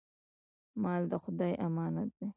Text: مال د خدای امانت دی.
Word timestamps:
مال 0.81 1.01
د 1.11 1.13
خدای 1.23 1.53
امانت 1.67 2.09
دی. 2.19 2.27